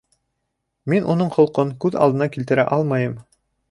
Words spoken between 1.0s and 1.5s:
уның